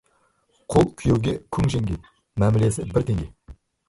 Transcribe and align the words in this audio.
Құл 0.75 0.85
күйеуге 1.01 1.33
күң 1.57 1.67
жеңге, 1.73 1.97
мәмілесі 2.45 2.87
бір 2.97 3.07
теңге. 3.11 3.27